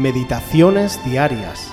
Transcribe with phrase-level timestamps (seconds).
[0.00, 1.70] Meditaciones Diarias,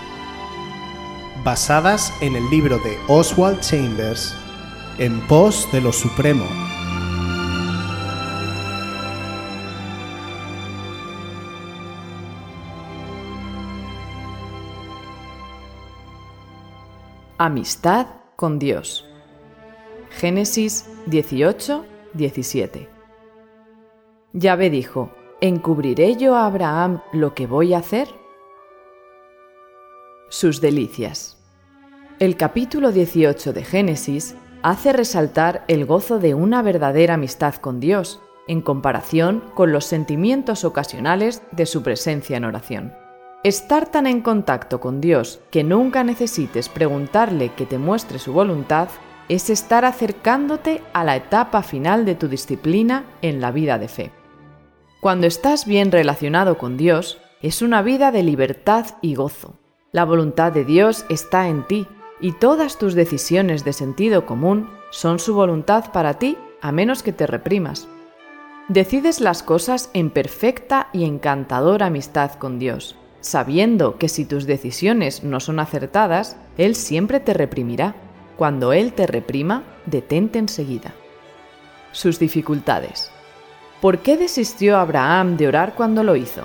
[1.45, 4.35] basadas en el libro de Oswald Chambers,
[4.97, 6.43] En pos de lo Supremo.
[17.37, 19.05] Amistad con Dios.
[20.09, 22.89] Génesis 18, 17.
[24.33, 28.07] Yahvé dijo, ¿encubriré yo a Abraham lo que voy a hacer?
[30.29, 31.37] Sus delicias.
[32.19, 38.19] El capítulo 18 de Génesis hace resaltar el gozo de una verdadera amistad con Dios,
[38.47, 42.93] en comparación con los sentimientos ocasionales de su presencia en oración.
[43.43, 48.89] Estar tan en contacto con Dios que nunca necesites preguntarle que te muestre su voluntad
[49.29, 54.11] es estar acercándote a la etapa final de tu disciplina en la vida de fe.
[54.99, 59.55] Cuando estás bien relacionado con Dios, es una vida de libertad y gozo.
[59.91, 61.87] La voluntad de Dios está en ti
[62.19, 67.13] y todas tus decisiones de sentido común son su voluntad para ti a menos que
[67.13, 67.87] te reprimas.
[68.69, 75.23] Decides las cosas en perfecta y encantadora amistad con Dios, sabiendo que si tus decisiones
[75.23, 77.95] no son acertadas, Él siempre te reprimirá.
[78.35, 80.93] Cuando Él te reprima, detente enseguida.
[81.91, 83.11] Sus dificultades.
[83.81, 86.41] ¿Por qué desistió Abraham de orar cuando lo hizo?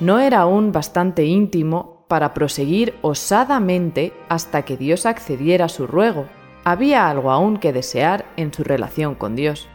[0.00, 6.24] ¿No era aún bastante íntimo para proseguir osadamente hasta que Dios accediera a su ruego?
[6.64, 9.68] Había algo aún que desear en su relación con Dios.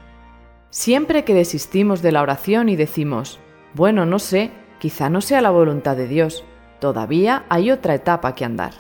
[0.72, 3.40] Siempre que desistimos de la oración y decimos,
[3.76, 6.44] bueno, no sé, quizá no sea la voluntad de Dios,
[6.80, 8.74] todavía hay otra etapa que andar.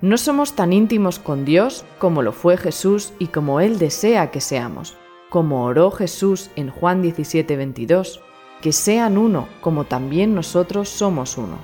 [0.00, 4.40] No somos tan íntimos con Dios como lo fue Jesús y como Él desea que
[4.40, 4.96] seamos
[5.34, 8.20] como oró Jesús en Juan 17, 22,
[8.62, 11.56] que sean uno como también nosotros somos uno.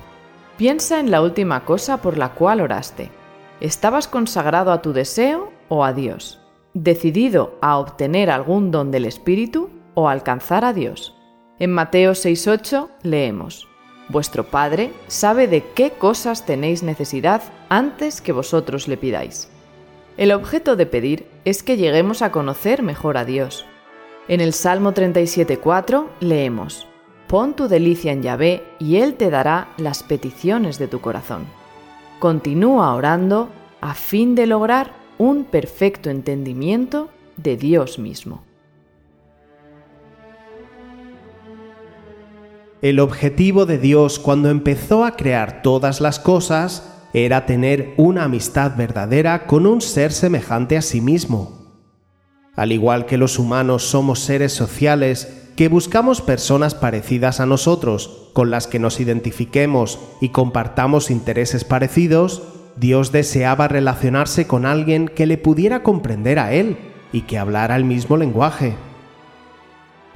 [0.57, 3.13] Piensa en la última cosa por la cual oraste.
[3.61, 6.41] ¿Estabas consagrado a tu deseo o a Dios?
[6.75, 11.14] ¿Decidido a obtener algún don del Espíritu o alcanzar a Dios?
[11.61, 13.69] En Mateo 6:8 leemos,
[14.09, 19.48] Vuestro Padre sabe de qué cosas tenéis necesidad antes que vosotros le pidáis.
[20.17, 23.65] El objeto de pedir es que lleguemos a conocer mejor a Dios.
[24.29, 26.87] En el Salmo 37.4 leemos,
[27.27, 31.47] Pon tu delicia en Yahvé y Él te dará las peticiones de tu corazón.
[32.19, 33.48] Continúa orando
[33.81, 38.42] a fin de lograr un perfecto entendimiento de Dios mismo.
[42.83, 48.77] El objetivo de Dios cuando empezó a crear todas las cosas era tener una amistad
[48.77, 51.61] verdadera con un ser semejante a sí mismo.
[52.57, 58.51] Al igual que los humanos somos seres sociales que buscamos personas parecidas a nosotros, con
[58.51, 62.43] las que nos identifiquemos y compartamos intereses parecidos,
[62.77, 66.79] Dios deseaba relacionarse con alguien que le pudiera comprender a Él
[67.13, 68.75] y que hablara el mismo lenguaje.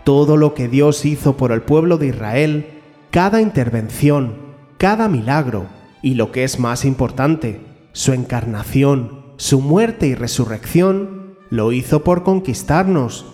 [0.05, 2.81] Todo lo que Dios hizo por el pueblo de Israel,
[3.11, 4.37] cada intervención,
[4.79, 5.67] cada milagro,
[6.05, 12.25] y lo que es más importante, su encarnación, su muerte y resurrección, lo hizo por
[12.25, 13.25] conquistarnos,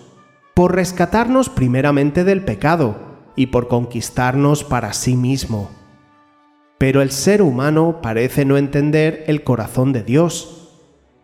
[0.54, 2.94] por rescatarnos primeramente del pecado
[3.34, 5.69] y por conquistarnos para sí mismo.
[6.78, 10.69] Pero el ser humano parece no entender el corazón de Dios.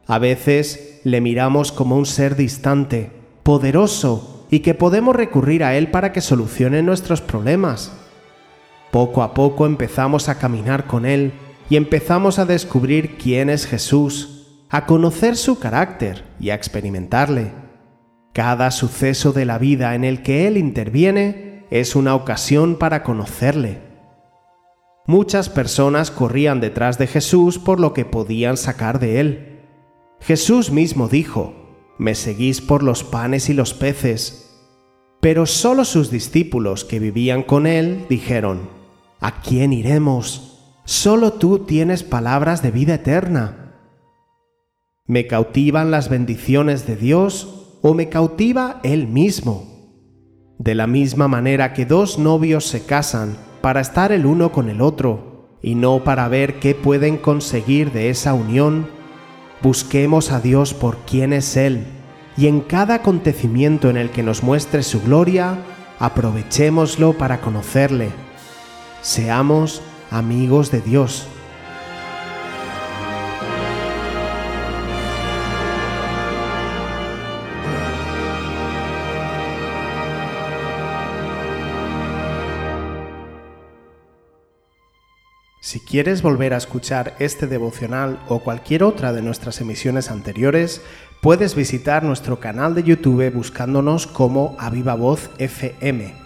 [0.09, 3.13] A veces le miramos como un ser distante,
[3.45, 8.06] poderoso y que podemos recurrir a Él para que solucione nuestros problemas.
[8.97, 11.35] Poco a poco empezamos a caminar con Él
[11.69, 17.53] y empezamos a descubrir quién es Jesús, a conocer su carácter y a experimentarle.
[18.33, 23.81] Cada suceso de la vida en el que Él interviene es una ocasión para conocerle.
[25.07, 29.61] Muchas personas corrían detrás de Jesús por lo que podían sacar de Él.
[30.21, 31.53] Jesús mismo dijo,
[31.99, 34.57] Me seguís por los panes y los peces.
[35.21, 38.76] Pero solo sus discípulos que vivían con Él dijeron,
[39.21, 40.81] ¿A quién iremos?
[40.85, 43.73] Solo tú tienes palabras de vida eterna.
[45.07, 49.65] ¿Me cautivan las bendiciones de Dios o me cautiva Él mismo?
[50.59, 54.83] De la misma manera que dos novios se casan para estar el uno con el
[54.83, 58.87] otro y no para ver qué pueden conseguir de esa unión,
[59.63, 61.87] busquemos a Dios por quién es Él
[62.37, 65.57] y en cada acontecimiento en el que nos muestre su gloria,
[65.99, 68.26] aprovechémoslo para conocerle
[69.07, 71.29] Seamos amigos de Dios.
[85.61, 90.83] Si quieres volver a escuchar este devocional o cualquier otra de nuestras emisiones anteriores,
[91.23, 96.26] puedes visitar nuestro canal de YouTube buscándonos como Aviva Voz FM.